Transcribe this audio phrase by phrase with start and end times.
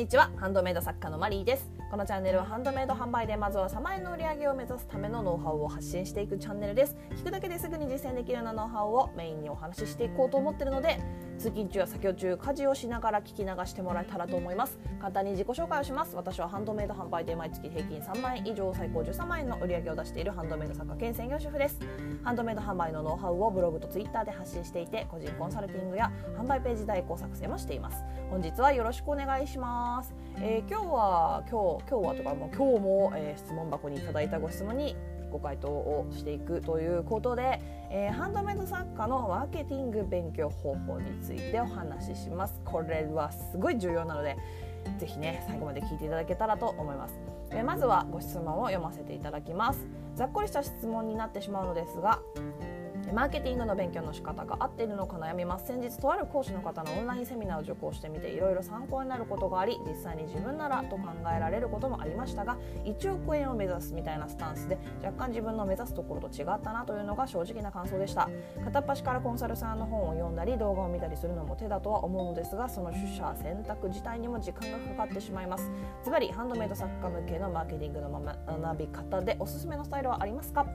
[0.00, 0.30] にちは。
[0.38, 1.70] ハンドメイド作家のマリーです。
[1.90, 6.96] このチャンネルはハンドメイド販売でまずは3万円の売り上げを目指すためのノウハウを発信していくチャンネルです。
[7.16, 10.98] 聞くだけですぐに実践できるようなノウハウをメインにお話ししていこうと思っているので
[11.40, 14.78] 通勤中や作業中家事をしながら聞き流してもらえたらと思います。
[15.00, 16.14] 簡単に自己紹介をします。
[16.14, 21.80] 私はハンドメイド販売で毎月平均3万円以上最高13万円の売り上げを出しているハンドメイド作家兼専業主婦です。
[22.22, 28.04] ハンドメイド販売のノウハウをブログとツイッターで発信していて個人コンサルティングや販売ページ代行作成もしています。
[28.28, 30.14] 本日はよろしくお願いします。
[30.36, 34.94] えー、今日は今日今日はとかもう今日も、えー、質問箱にいただいたご質問に
[35.30, 37.60] ご回答をしていくということで、
[37.90, 42.60] えー、ハンドメイド作家のマーケティング勉強方法についてお話しします。
[42.64, 44.36] これはすごい重要なので
[44.98, 47.14] ぜひね最後まで聞いていただけたらと思います、
[47.52, 49.86] え、まずはご質問を読ませていただきます。
[50.16, 52.20] ざっくりした質問になってしまうのですが
[53.12, 55.66] マーケティングの勉強の仕方が合っているのか悩みます。
[55.66, 68.28] 先日とある講師の方のオンラインセミナーを受講してみていろいろ参考になることがあり実際に自分ならと考えられることもありましたが1億円を目指すみたいなスタンスで若干自分の目指すところと違ったなというのが正直な感想でした。
[68.64, 75.70] 片っ端からコンサルさんの本を読んだり動画を見たりするのも手だとは思うのですがその取捨選択自体にも時間がかかってしまいます。
[76.04, 80.66] ズバリハンドメイド作家向けのマーケティングの学び方でおすすめのスタイルはありますか？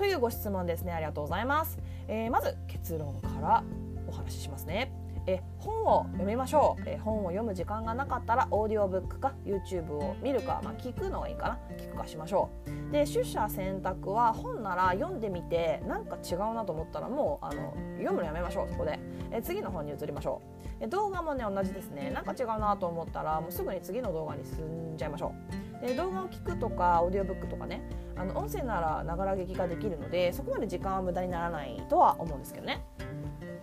[0.00, 0.94] というご質問ですね。
[0.94, 3.62] ありがとうございます、えー、まず結論から
[4.08, 4.90] お話ししますね。
[5.26, 11.58] え本を読みましょう、え本を読む時間がなかったらオーディオブックか YouTube を見るか、まあ、聞くのがいいかな。
[11.76, 12.92] 聞くかしましょう。
[12.92, 18.98] で取捨選択は本なら読んでみてなんか違うなと思ったらもうあの読むのやめましょうそこで。
[19.30, 20.40] え次の本に移りましょ
[20.80, 20.84] う。
[20.84, 22.10] え動画もね同じですね。
[22.10, 25.34] なんか違うなと思ったらもうすぐに次の動画に進んじゃいましょ
[25.68, 25.69] う。
[25.80, 27.82] で動画を聞くとかオーディオブックとかね
[28.16, 32.84] あの音声ならながら劇ができるのでそこまで時間は無駄にならないとは思うんですけどね。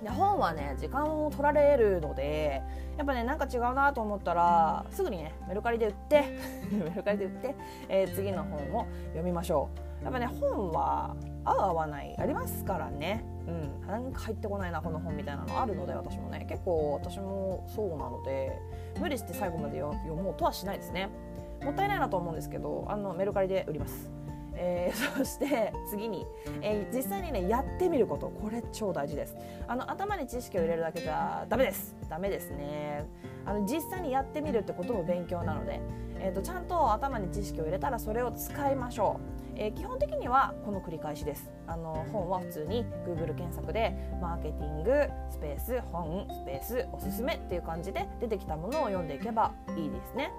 [0.03, 2.61] で本はね時間を取られるので
[2.97, 6.23] やっぱねなんか違うなと思ったらすぐにねメルカリで売って
[6.71, 7.55] メルカリで売って、
[7.89, 9.69] えー、次の本を読みましょ
[10.01, 10.03] う。
[10.03, 13.23] やっぱね本は合う合わないありますからね。
[13.47, 13.87] うん。
[13.87, 16.45] なんか入ってこないなこの本みたいなのあるので私もね。
[16.47, 18.59] 結構私もそうなので
[18.99, 21.09] 無理して最後まで読もうとはしないですね。
[21.67, 24.16] もったいないなと思うんですけどあのメルカリで売ります。
[24.59, 26.25] えー、そして次に、
[26.61, 28.29] えー、実際にねやってみること。
[28.29, 29.35] これ超大事です。
[29.67, 31.95] あの頭に知識を入れるだけじゃダメです。
[32.09, 33.05] ダメですね。
[33.45, 35.79] あの実際にやってみるってことも勉強なので、
[36.19, 39.37] えーと、ちゃんと頭に知識を入れたらそれを使いましょう。
[39.59, 41.49] えー、基本的にはこの繰り返しです。
[41.65, 44.91] あの本は普通に Google 検索でマーケティング
[45.31, 50.31] スペース本スペースおすすめっていう感じで出てきたものを読んでいけばいいですね。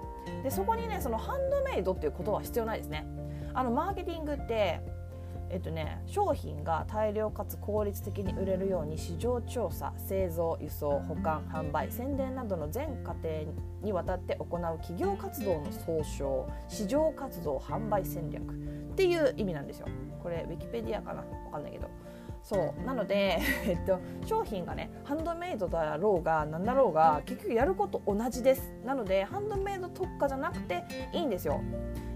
[0.43, 3.05] でそこにねそのハンドメイドっていうことは必要ないですね。
[3.53, 4.81] あのマーケティングって
[5.51, 13.29] えっとね、商品が大量かつ効率的に売れるように市場調査製造輸送保管販売宣伝などの全過程
[13.81, 18.45] にわたって行う企業活動の総称市場活動販売戦略っ
[18.95, 19.87] ていう意味なんですよ。
[20.21, 21.23] これウィキペディアかな？
[21.23, 21.87] 分かんないけど。
[22.43, 22.85] そう。
[22.85, 28.71] なので、 えっと、商品がねハンドメイドだろうが何だろうが結局やること同じです。
[28.85, 31.61] なのでハンドメイド特化じゃなくていいんですよ。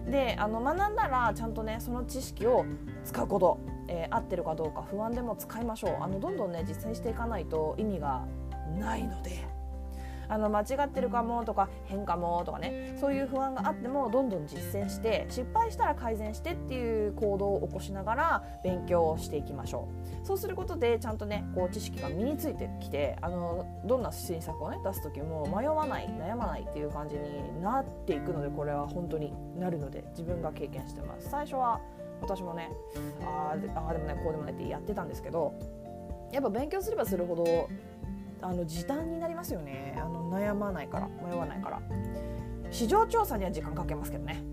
[0.09, 2.65] であの学んだらちゃんとねその知識を
[3.05, 8.25] 使うこと、えー、合ってるかどうか不安でも使いましょうあのどんどんね実践していかないと意味が
[8.79, 9.52] ないので。
[10.33, 19.87] あの間違ってるかもとか変かもとかねそういう不安があってもどんどん実践して失敗したら改善してっていう行動を起こしながら勉強をしていきましょ
[20.23, 20.25] う。
[20.25, 31.29] そうすることでちゃんとねこう知識が身についてきてあのどんな新作をね出す時も迷わない悩まないっていう感じになっていくのでこれは本当になるので自分が経験してます。
[31.29, 31.79] 最初は
[32.21, 32.71] 私もね
[33.23, 35.53] ああでもねこうでもないってやってたんですけど
[36.31, 37.69] やっぱ勉強すればするほど
[38.43, 39.95] あの時短になりますよね。
[39.97, 41.81] あの悩まないから迷わないから。
[42.71, 44.43] 市場調査には時間かけますけどね、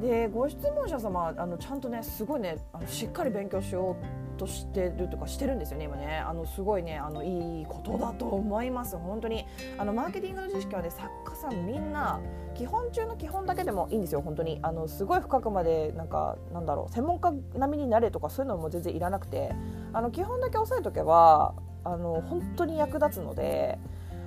[0.00, 6.18] うん、でご質問者様あのちゃんとねすごいねあのしっかり勉強しようとしてるとかしてるんですよね今ね。
[6.18, 8.96] あのすごいねあのいいことだと思います。
[8.96, 9.44] 本当に。
[9.76, 12.20] あのマーケティングの知識はね作家さんみんな
[12.54, 14.60] 基本中の基本だけでもいいんですよ本当に。
[14.62, 19.52] あのすごい深くまでなんかなんだろう専門家並みになれとかそういうのも全然いらなくて。
[19.92, 21.52] あの基本だけ押さえとけば
[21.84, 23.78] あの本当に役立つので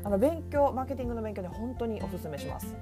[0.03, 2.75] あの勉強マーケティングの勉強に本当におすすめします。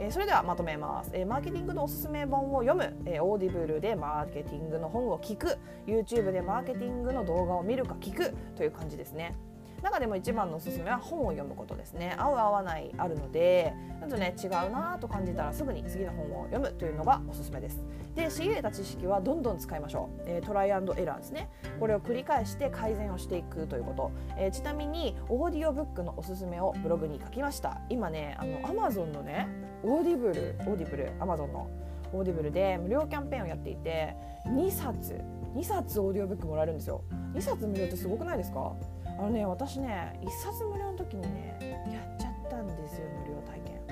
[0.00, 5.58] えー、それではまとめます、えー、マーケティングのおすすめ本を読む、えー、オーディブルでマーケティングの本を聞く。
[5.86, 9.34] YouTube でマーケティングの動画を見るか聞くという感じですね。
[9.82, 12.14] 中でも一番のおすすめは本を読むことですね。
[12.18, 17.82] 合う合わないあるのでなんとね違うなと感じたらすぐに次の本を読むというのがおすすめです。
[18.14, 21.48] で仕入れた知識はどんどん使いましょう、えー、トライアンドエラーですね。
[21.78, 27.80] これを繰り返して改善をしていくということ、えー、ちなみにオーディオブックのおすすめをブログに書きました。
[27.88, 29.46] 今ねあのアマゾンのね
[29.84, 31.70] オーディブルオーディブルアマゾンの
[32.12, 34.14] オーディブルで無料キャンペーンをやっていて
[34.46, 35.20] 2冊
[35.54, 37.04] 2冊オーディオブックもらえるんですよ。
[37.34, 38.74] 2冊無料ってすごくないですか？
[39.18, 41.58] あのね私ね1冊無料の時にね
[41.92, 43.86] やっちゃったんですよ無料体験。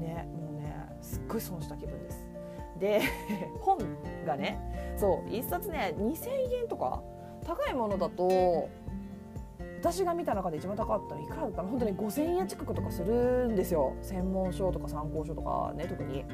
[0.00, 2.26] ねもうねすっごい損した気分です。
[2.78, 3.00] で
[3.60, 3.78] 本
[4.26, 4.58] がね
[4.96, 7.02] そう1冊ね2000円とか
[7.44, 8.68] 高いものだと
[9.80, 11.68] 私が見た中で一番高かったのいくらだったの？
[11.68, 13.92] 本当に5000円近くとかするんですよ。
[14.00, 16.24] 専門書とか参考書とかね特に。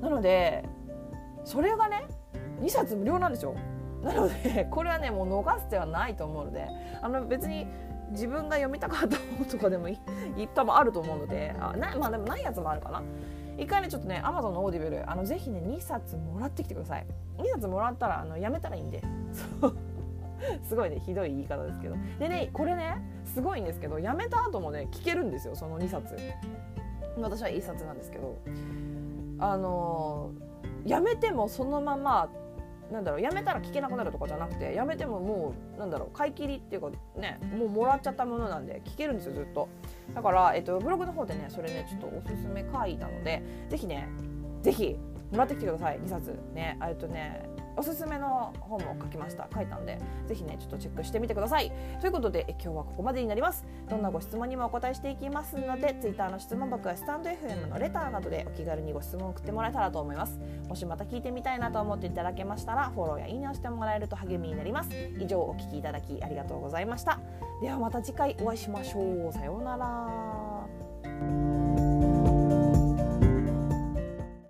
[0.00, 0.64] なので
[1.44, 2.08] それがね
[2.60, 3.54] 2冊無料なんですよ。
[4.02, 6.68] なのでこれはねもう逃す手はないと思うので
[7.02, 7.66] あの別に
[8.10, 9.98] 自分が読みたかった本とかでもい
[10.54, 13.02] 多分あると思うのであなまあでもないやつもあるかな。
[13.58, 17.06] 一回ねちょっとね Amazon のオーディブルあのぜひね2冊もらってきてください。
[17.38, 19.02] 2冊もらったらあのやめたらいいんで。
[19.60, 19.76] そ う
[20.62, 21.96] すごいねひどい言い方ですけど。
[22.18, 26.16] でねこれねすごいんですけどやめた後もね聞けるんですよその2冊。
[27.20, 28.38] 私は1冊なんですけど。
[29.42, 32.28] あのー、やめてもそのまま
[32.90, 39.68] なんだろうやめたら聞けなくなるとかじゃなくてやめてももうなんだろう買い切りっていうかねもうもらっちゃったものなんで聞けるんですよずっと。
[40.14, 44.08] だから、えっと、ブログの方でねそれねちょっとおすすめ書いたので是非ね
[44.62, 44.98] 是非
[45.30, 46.38] もらってきてください2冊。
[46.54, 47.48] ねえっとね
[47.80, 49.48] おすすめの本も書きました。
[49.54, 51.72] 書いたんでぜひねちょっとチェックしてみてください。
[51.98, 53.64] ということで今日はここまでになります。
[53.88, 60.38] どんなご質問にもお答えしていきますので Twitter の質問箱やスタンド FM のレターなどでお気軽にご質問を送ってもらえたらと思います。
[60.68, 64.90] もしまた聞いてみたいなと思っていただけましたらフォローやいいねをしてもらえると励みになります。
[65.18, 67.18] 以上お聞きいただきありがとうございました。
[67.62, 69.32] ではまた次回お会いしましょう。
[69.32, 71.69] さようなら。